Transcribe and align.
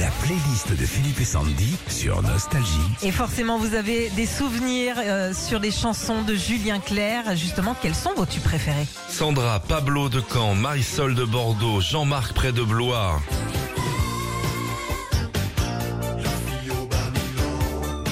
La 0.00 0.08
playlist 0.22 0.78
de 0.78 0.84
Philippe 0.84 1.20
et 1.20 1.24
Sandy 1.24 1.74
sur 1.88 2.20
Nostalgie. 2.20 2.76
Et 3.02 3.10
forcément, 3.10 3.56
vous 3.56 3.74
avez 3.74 4.10
des 4.10 4.26
souvenirs 4.26 4.96
euh, 4.98 5.32
sur 5.32 5.58
les 5.58 5.70
chansons 5.70 6.22
de 6.22 6.34
Julien 6.34 6.80
Clerc. 6.80 7.34
Justement, 7.34 7.74
quels 7.80 7.94
sont 7.94 8.12
vos 8.14 8.26
tubes 8.26 8.42
préférés? 8.42 8.86
Sandra, 9.08 9.58
Pablo 9.58 10.10
de 10.10 10.20
Caen, 10.20 10.54
Marisol 10.54 11.14
de 11.14 11.24
Bordeaux, 11.24 11.80
Jean-Marc 11.80 12.34
près 12.34 12.52
de 12.52 12.62
Blois. 12.62 13.22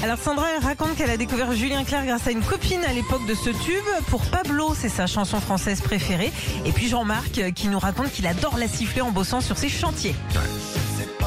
Alors 0.03 0.19
Sandra 0.19 0.47
elle 0.57 0.63
raconte 0.63 0.97
qu'elle 0.97 1.11
a 1.11 1.17
découvert 1.17 1.53
Julien 1.53 1.83
Clerc 1.85 2.07
grâce 2.07 2.27
à 2.27 2.31
une 2.31 2.43
copine 2.43 2.85
à 2.85 2.93
l'époque 2.93 3.27
de 3.27 3.35
ce 3.35 3.51
tube. 3.51 3.85
Pour 4.09 4.23
Pablo, 4.27 4.75
c'est 4.79 4.89
sa 4.89 5.07
chanson 5.07 5.41
française 5.41 5.83
préférée. 5.83 6.33
Et 6.65 6.73
puis 6.73 6.89
Jean-Marc 6.89 7.39
euh, 7.39 7.51
qui 7.51 7.69
nous 7.69 7.79
raconte 7.79 8.11
qu'il 8.11 8.27
adore 8.27 8.57
la 8.57 8.69
siffler 8.69 9.03
en 9.03 9.11
bossant 9.11 9.43
sur 9.43 9.59
ses 9.59 9.69
chantiers. 9.69 10.15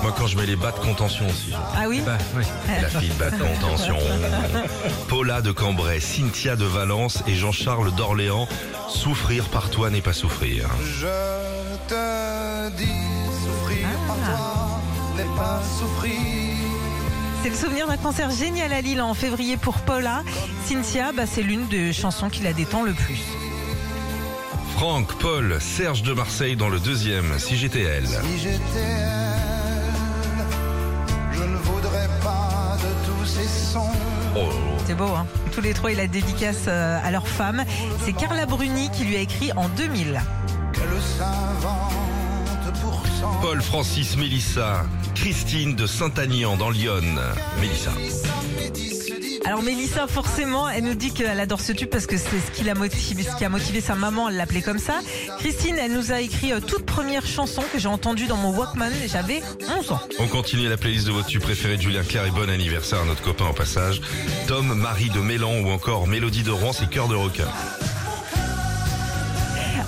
Moi 0.02 0.14
quand 0.18 0.27
je 0.27 0.38
mets 0.38 0.45
les 0.45 0.55
bas 0.55 0.71
de 0.71 0.79
contention 0.79 1.25
aussi. 1.27 1.54
Ah 1.75 1.86
oui 1.88 2.02
La 2.81 2.90
fille 2.90 3.12
bas 3.20 3.30
de 3.31 3.38
contention. 3.38 3.98
Paula 5.08 5.41
de 5.41 5.52
Cambrai, 5.52 5.99
Cynthia 5.99 6.55
de 6.55 6.66
Valence 6.66 7.23
et 7.27 7.35
Jean-Charles 7.35 7.94
d'Orléans. 7.95 8.48
Souffrir 8.89 9.45
par 9.49 9.70
toi 9.70 9.89
n'est 9.89 10.02
pas 10.02 10.13
souffrir. 10.13 10.67
Je 10.84 11.08
te 11.88 12.70
dis, 12.77 12.86
souffrir 13.44 13.88
Ah. 13.88 14.08
par 14.08 14.16
toi 14.17 14.81
n'est 15.17 15.36
pas 15.38 15.62
souffrir. 15.80 16.14
C'est 17.44 17.50
le 17.50 17.55
souvenir 17.55 17.88
d'un 17.88 17.98
concert 17.98 18.30
génial 18.31 18.73
à 18.73 18.81
Lille 18.81 19.02
en 19.02 19.14
février 19.14 19.58
pour 19.58 19.75
Paula. 19.80 20.23
Cynthia, 20.66 21.11
bah, 21.11 21.23
c'est 21.31 21.44
l'une 21.44 21.67
des 21.67 21.94
chansons 21.94 22.30
qui 22.30 22.41
la 22.44 22.53
détend 22.53 22.84
le 22.84 22.94
plus. 22.94 23.22
Franck, 24.75 25.14
Paul, 25.20 25.58
Serge 25.59 26.03
de 26.03 26.14
Marseille 26.14 26.55
dans 26.55 26.70
le 26.70 26.80
deuxième, 26.80 27.39
si 27.39 27.58
j'étais 27.58 27.81
elle. 27.81 28.05
Si 28.08 28.39
j'étais 28.44 28.59
elle, 28.75 29.37
Oh, 34.38 34.49
C'est 34.85 34.95
beau, 34.95 35.05
hein 35.16 35.25
Tous 35.52 35.61
les 35.61 35.73
trois, 35.73 35.91
il 35.91 35.99
a 35.99 36.07
dédicace 36.07 36.66
euh, 36.67 36.99
à 37.03 37.11
leur 37.11 37.27
femme. 37.27 37.63
C'est 38.05 38.13
Carla 38.13 38.45
Bruni 38.45 38.89
qui 38.91 39.03
lui 39.05 39.16
a 39.16 39.19
écrit 39.19 39.52
en 39.55 39.69
2000. 39.69 40.21
Qu'elle 40.73 40.83
s'invente 41.17 42.81
pour 42.81 43.03
cent. 43.19 43.39
Paul, 43.41 43.61
Francis, 43.61 44.17
Mélissa, 44.17 44.85
Christine 45.15 45.75
de 45.75 45.88
Saint-Agnan 45.88 46.58
dans 46.58 46.69
Lyon. 46.69 47.02
Mélissa. 47.59 47.91
Alors 49.48 49.64
Mélissa, 49.64 50.08
forcément, 50.08 50.67
elle 50.67 50.84
nous 50.84 50.94
dit 50.94 51.14
qu'elle 51.14 51.40
adore 51.40 51.62
ce 51.62 51.72
tube 51.72 51.88
parce 51.88 52.06
que 52.06 52.17
c'est 52.17 52.38
ce 52.38 52.52
qui, 52.52 52.66
l'a 52.66 52.73
qui 52.76 53.45
a 53.45 53.50
motivé 53.50 53.80
sa 53.80 53.95
maman, 53.95 54.28
elle 54.28 54.36
l'appelait 54.36 54.62
comme 54.62 54.78
ça. 54.78 55.00
Christine, 55.39 55.78
elle 55.80 55.94
nous 55.94 56.12
a 56.12 56.20
écrit 56.20 56.52
euh, 56.52 56.59
toute 56.59 56.86
première 56.86 57.26
chanson 57.26 57.64
que 57.72 57.80
j'ai 57.80 57.88
entendue 57.88 58.28
dans 58.28 58.36
mon 58.36 58.50
Walkman, 58.54 58.92
j'avais 59.08 59.42
11 59.80 59.94
ans. 59.94 60.02
On 60.20 60.28
continue 60.28 60.67
la 60.67 60.76
playlist 60.76 61.08
de 61.08 61.14
votre 61.14 61.28
tube 61.28 61.42
préféré 61.42 61.80
Julien 61.80 62.04
Clerc 62.04 62.26
et 62.26 62.31
bon 62.31 62.50
anniversaire 62.50 63.00
à 63.00 63.06
notre 63.06 63.22
copain 63.22 63.45
au 63.48 63.54
passage. 63.54 64.02
Tom, 64.48 64.73
Marie 64.73 65.12
de 65.12 65.22
Mélan 65.22 65.61
ou 65.61 65.70
encore 65.70 66.08
Mélodie 66.08 66.44
de 66.44 66.52
Rouen, 66.52 66.73
c'est 66.73 66.89
Cœur 66.89 67.08
de 67.08 67.16
Requin. 67.16 67.48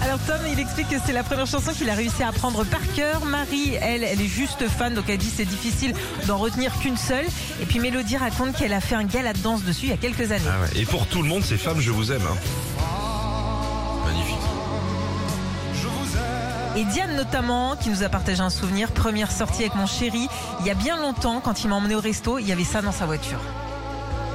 Alors 0.09 0.21
Tom, 0.25 0.39
il 0.51 0.59
explique 0.59 0.89
que 0.89 0.95
c'est 1.05 1.13
la 1.13 1.21
première 1.21 1.45
chanson 1.45 1.71
qu'il 1.71 1.87
a 1.87 1.93
réussi 1.93 2.23
à 2.23 2.29
apprendre 2.29 2.65
par 2.65 2.79
cœur. 2.95 3.25
Marie, 3.25 3.75
elle, 3.79 4.03
elle 4.03 4.19
est 4.19 4.27
juste 4.27 4.67
fan, 4.67 4.95
donc 4.95 5.05
elle 5.07 5.19
dit 5.19 5.31
c'est 5.33 5.45
difficile 5.45 5.93
d'en 6.25 6.39
retenir 6.39 6.75
qu'une 6.79 6.97
seule. 6.97 7.27
Et 7.61 7.67
puis 7.67 7.77
Mélodie 7.79 8.17
raconte 8.17 8.55
qu'elle 8.55 8.73
a 8.73 8.81
fait 8.81 8.95
un 8.95 9.03
gala 9.03 9.33
de 9.33 9.37
danse 9.37 9.61
dessus 9.61 9.85
il 9.85 9.89
y 9.89 9.93
a 9.93 9.97
quelques 9.97 10.31
années. 10.31 10.41
Ah 10.47 10.61
ouais. 10.63 10.81
Et 10.81 10.85
pour 10.87 11.05
tout 11.05 11.21
le 11.21 11.27
monde, 11.29 11.43
c'est 11.45 11.57
Femmes, 11.57 11.79
je 11.79 11.91
vous 11.91 12.11
aime. 12.11 12.23
hein. 12.25 12.37
Magnifique. 14.03 14.35
Je 15.75 15.87
vous 15.87 16.17
aime. 16.17 16.77
Et 16.77 16.85
Diane 16.85 17.15
notamment, 17.15 17.75
qui 17.75 17.89
nous 17.91 18.01
a 18.01 18.09
partagé 18.09 18.41
un 18.41 18.49
souvenir, 18.49 18.91
première 18.91 19.31
sortie 19.31 19.61
avec 19.61 19.75
mon 19.75 19.85
chéri, 19.85 20.27
il 20.61 20.65
y 20.65 20.71
a 20.71 20.73
bien 20.75 20.97
longtemps, 20.97 21.39
quand 21.39 21.63
il 21.63 21.67
m'a 21.67 21.75
emmené 21.75 21.93
au 21.93 22.01
resto, 22.01 22.39
il 22.39 22.47
y 22.47 22.51
avait 22.51 22.63
ça 22.63 22.81
dans 22.81 22.91
sa 22.91 23.05
voiture. 23.05 23.37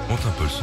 Monte 0.09 0.21
un 0.25 0.31
peu 0.39 0.45
le 0.45 0.51
son. 0.51 0.63